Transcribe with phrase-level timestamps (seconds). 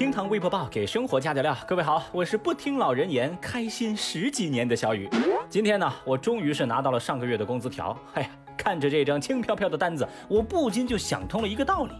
[0.00, 1.54] 厅堂微博报给生活加点料。
[1.68, 5.06] 各位好，我是不听老人言，开心十几年的小雨。
[5.50, 7.94] 今天呢，我终于是拿到了上个月的工资条。
[8.14, 11.92] 哎呀，看着这张轻飘飘的单子，我不禁就想通了一个道理：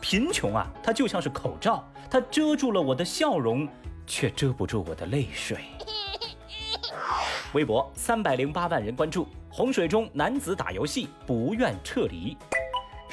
[0.00, 3.68] 贫穷啊，它就像是口罩，它遮住了我的笑容，
[4.04, 5.58] 却遮不住我的泪水。
[7.54, 12.36] 微博三百零八万人关注，洪水中男子打游戏不愿撤离。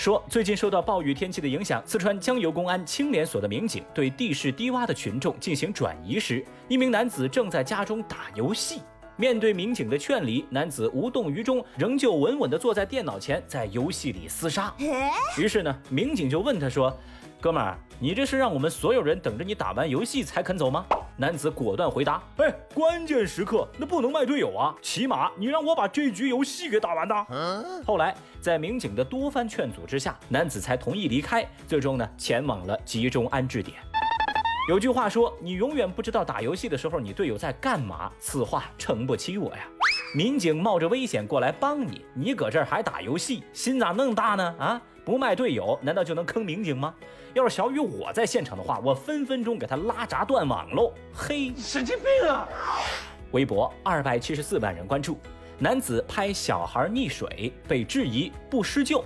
[0.02, 8.81] 说，最近受到暴雨天气的影响，四川江油公安青联所的民警对地势低洼的群众进行转移时，一名男子正在家中打游戏。
[9.16, 14.73] 面对民警的劝离，男子无动于衷，仍旧稳稳地坐在电脑前，在游戏里厮杀。
[15.38, 16.91] 于是呢，民警就问他说
[17.41, 20.86] ：“哥们儿，你这是让我们所有人等着你打完游戏才肯走吗？”
[21.18, 27.16] 男子果断回答：“哎，关键时刻那不能卖队友啊，起码你让我把这局游戏给打完的。”
[27.84, 33.77] 后来在民警的多番劝阻之下，男子才同意离开，最终呢前往了集中安置点。
[34.70, 39.68] 有句话说：“你永远不知道打游戏的时候你队友在干嘛。”此话诚不欺我呀。
[40.15, 44.55] 民警冒着危险过来帮你，你搁这儿还打游戏，心咋那么大呢？
[44.60, 44.82] 啊！
[45.04, 46.94] 不卖队友，难道就能坑民警吗？
[47.34, 50.93] 要是小雨我在现场的话，我分分钟给他拉闸断网喽！
[51.13, 52.48] 嘿，神经病啊！
[53.32, 55.18] 微博二百七十四万人关注，
[55.58, 59.04] 男子拍小孩溺水被质疑不施救。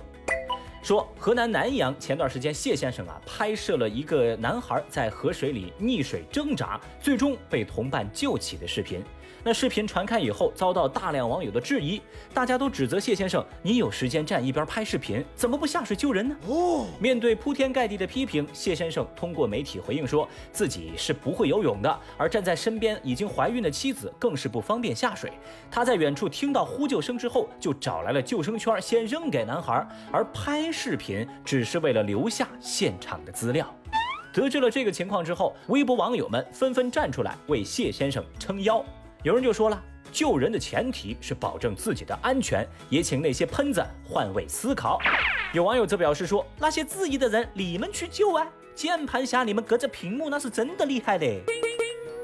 [0.86, 9.02] 说河南南阳前段时间谢先生啊拍摄了一个男孩在河水里溺水挣扎，最终被同伴救起的视频。
[9.42, 12.00] 那视频传开以后，遭到大量网友的质疑，
[12.32, 25.32] 大家都指责谢先生：“你有时间站一边拍视频，怎么不下水救人呢？”哦，面对铺天盖地的批评，谢先生通过媒体回应说自己是不会游泳的，而站在身边已经怀孕的妻子更是不方便下水。
[25.70, 33.74] 他在远处听到呼救声之后，就找来了救生圈，先扔给男孩，而拍视频只是为了留下现场的资料。
[34.30, 38.84] 得知了这个情况之后，微博网友们纷纷站出来为谢先生撑腰。
[39.22, 39.82] 有人就说了，
[40.12, 45.00] 救人的前提是保证自己的安全，也请那些喷子换位思考。
[45.54, 48.46] 有网友则表示说，那些质疑的人，你们去救啊！
[48.74, 51.40] 键盘侠，你们隔着屏幕那是真的厉害嘞。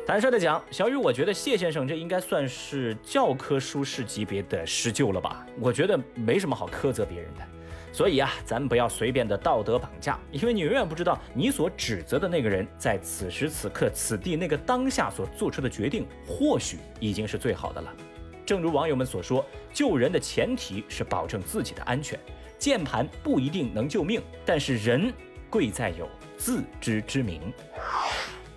[0.06, 5.46] 坦率的讲，小雨，我觉得谢先生这应该算是教科书式级别的施救了吧？
[5.58, 7.42] 我觉得没什么好苛责别人的。
[7.92, 17.92] 所以啊，咱们不要随便的道德绑架，因为你永远不知道你所指责的那个人在此时此刻此地那个当下所做出的决定，或许已经是最好的了。
[18.47, 22.19] 正如网友们所说，救人的前提是保证自己的安全。
[22.58, 25.12] 键盘不一定能救命，但是人
[25.50, 27.52] 贵在有自知之明。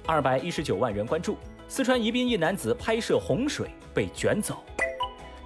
[0.06, 1.38] 二百一十九万人关注，
[1.68, 4.63] 四川宜宾一男子拍摄洪水被卷走。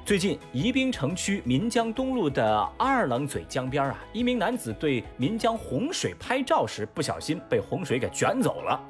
[0.09, 8.81] 最近，宜宾城区岷江东路的二郎嘴江边啊，一名男子对岷江洪水拍照时，不小心被洪水给卷走了。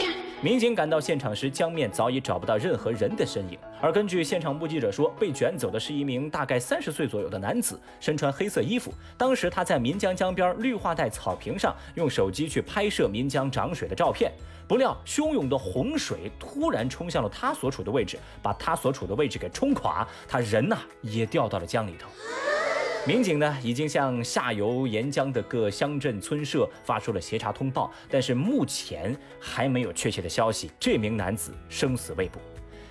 [0.41, 3.59] 民警赶到现场时，江面早已找不到任何人的身影。
[3.81, 8.93] 而根据现场目击者说，被卷走的是一名大概三十岁左右的男子，身穿黑色衣服。
[9.17, 14.31] 当时他在岷江江边绿化带草坪上用手机去拍摄岷江涨水的照片，
[14.65, 22.07] 不料汹涌的洪水突然冲向了他所处的位置，把他所处的位置给冲垮，他人呐也掉到了江里头。
[23.07, 32.39] 民警呢，已经向下游沿江的各乡镇村社发出了协查通报，但是目前还没有确切的消息，这名男子生死未卜。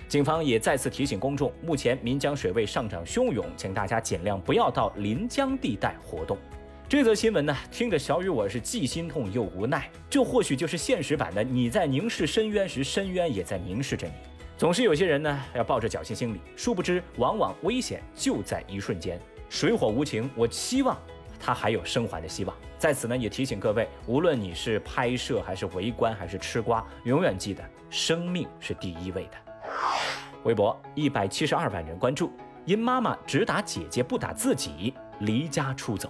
[0.07, 6.35] 警方也再次提醒公众，目前岷江水位上涨汹涌，请大家尽量不要到临江地带活动。
[6.89, 14.13] 这则新闻呢，听着小雨我是既心痛又无奈，这或许就是现实版的你在凝视深渊时，深渊也在凝视着你。
[14.57, 19.17] 总是有些人呢，要抱着侥幸心理，殊不知往往危险就在一瞬间。
[19.49, 20.95] 水火无情，我期望
[21.39, 22.55] 它还有生还的希望。
[22.77, 29.31] 在此呢，也提醒各位，无论你是拍摄还是围观还是吃瓜，永远记得生命是第一位的。
[30.43, 32.31] 微博一百七十二万人关注，
[32.63, 36.09] 因妈妈只打姐姐不打自己，离家出走。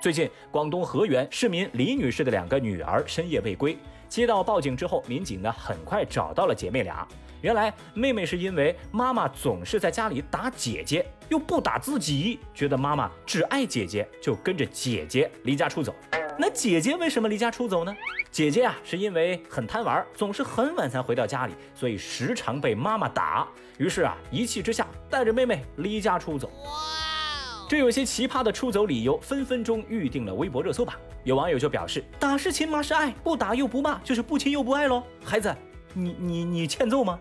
[0.00, 3.76] 最近，广东河源市民李女士的两个女儿深夜未归，
[4.08, 7.08] 接到报警之后，民警呢很快找到了姐妹俩。
[7.40, 15.94] 原来妹妹是因为妈妈总是在家里打姐姐，又不打自己，觉得妈妈只爱姐姐，就跟着姐姐离家出走。
[16.36, 17.96] 那姐姐为什么离家出走呢？
[18.30, 23.46] 姐姐啊，是因为很贪玩，总是很晚才回到家里，所以时常被妈妈打。
[23.78, 26.48] 于是啊，一气之下带着妹妹离家出走。
[26.64, 30.94] 哇，这有些奇葩的出走理由，分分钟预定了微博热搜榜。
[31.24, 35.02] 有网友就表示：打是亲，骂是爱，不打又不骂，就是不亲又不爱喽。
[35.24, 35.54] 孩子。
[35.98, 37.18] 你你你欠揍吗？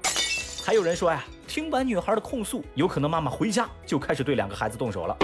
[0.63, 5.17] 还有人说呀，听完女孩的控诉，有可能妈妈回家就开始对两个孩子动手了。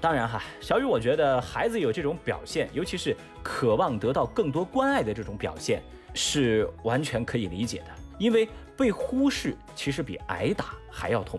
[0.00, 5.80] 当然哈，小雨，我觉得孩子有这种表现，尤其是渴望得到更多关爱的这种表现，
[6.12, 11.38] 是完全可以理解的，因为被忽视其实比挨打还要痛。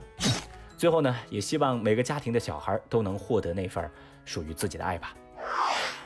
[0.77, 3.91] 最后呢，也希望每个家庭的小孩都能获得那份
[4.23, 5.13] 属于自己的爱吧。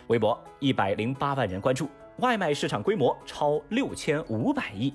[0.08, 4.92] 微博一百零八万人关注，外卖市场规模超六千五百亿。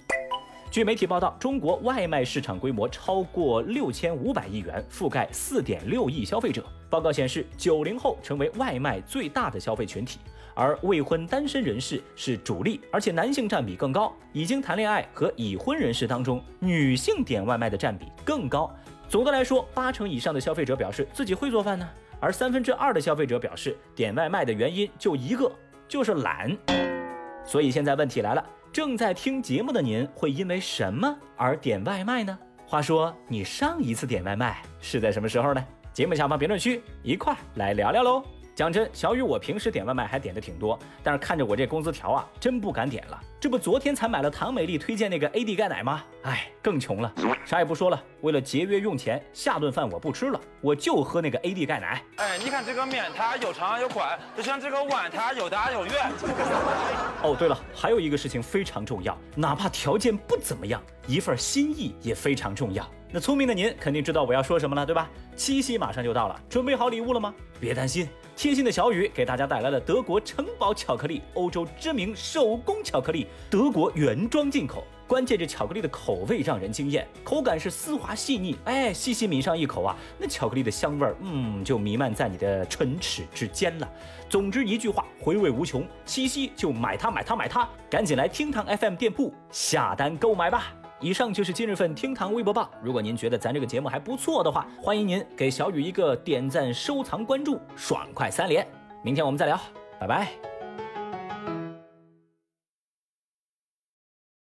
[0.71, 6.63] 据媒体报道，中国外卖市场规模超过六千五百亿元，覆盖四点六亿消费者。
[6.91, 10.19] 报告显示，九零后成为外卖最大的消费群体，
[10.55, 14.15] 而未婚单身人士是主力，而且男性占比更高。
[14.35, 18.71] 已经谈恋爱和已婚人士当中，女性点外卖的占比更高。
[19.09, 21.89] 总的来说，八成以上的消费者表示自己会做饭呢，
[22.21, 25.51] 而三分之二的消费者表示点外卖的原因就一个，
[25.89, 26.55] 就是懒。
[27.43, 28.45] 所以现在问题来了。
[28.73, 32.39] 正在听节目的您会因为什么而点外卖呢？
[32.67, 35.65] 话说你上一次点外卖是在什么时候呢？
[35.93, 38.23] 节目下方评论区一块儿来聊聊喽。
[38.59, 43.17] 讲真，小雨我平时点外卖还点的挺多，但是看着我这工资条啊，真不敢点了。
[43.39, 46.03] 这不昨天才买了唐美丽推荐那个 AD 钙奶吗？
[46.25, 47.15] 哎，更穷了。
[47.45, 52.03] 啥也不说了，为了节约用钱，下顿饭我不吃了，我就喝那个 AD 钙奶。
[52.17, 55.95] 哎，你看这个面它有长有宽，就像这个碗它有大有圆。
[57.23, 62.85] 哦，对了，还有一个事情非常重要，哪怕条件不怎么样，一份心意也非常重要。
[63.11, 65.09] 那聪明的您肯定知道我要说什么了，对吧？
[65.35, 67.35] 七夕马上就到了，准备好礼物了吗？
[67.59, 68.07] 别担心。
[68.37, 74.85] 贴心的小雨给大家带来了德国城堡巧克力，欧洲知名手工巧克力，德国原装进口。
[75.07, 83.89] 关键这巧克力的口味让人惊艳，口感是丝滑细腻，哎，细细抿上一口啊，那巧克力的香味儿，嗯，就弥漫在你的唇齿之间了。
[84.29, 85.83] 总之一句话，回味无穷。
[86.05, 90.75] 七夕就买它，买它，买它，赶紧来厅堂 FM 店铺下单购买吧。
[91.01, 92.71] 以上就是今日份厅堂微博报。
[92.83, 98.67] 如果您觉得咱这个节目还不错的话，欢迎您给小雨一个点赞、收藏、关注，爽快三连。
[99.03, 99.61] 明天我们再聊，
[100.01, 100.48] 拜拜。